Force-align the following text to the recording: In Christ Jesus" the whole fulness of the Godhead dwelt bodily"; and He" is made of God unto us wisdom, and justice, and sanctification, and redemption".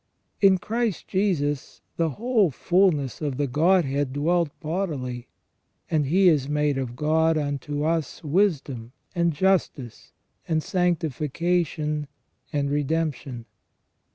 In 0.41 0.57
Christ 0.57 1.07
Jesus" 1.07 1.79
the 1.97 2.09
whole 2.17 2.49
fulness 2.49 3.21
of 3.21 3.37
the 3.37 3.45
Godhead 3.45 4.13
dwelt 4.13 4.49
bodily"; 4.59 5.27
and 5.91 6.07
He" 6.07 6.27
is 6.27 6.49
made 6.49 6.79
of 6.79 6.95
God 6.95 7.37
unto 7.37 7.83
us 7.83 8.23
wisdom, 8.23 8.93
and 9.13 9.31
justice, 9.31 10.11
and 10.47 10.63
sanctification, 10.63 12.07
and 12.51 12.71
redemption". 12.71 13.45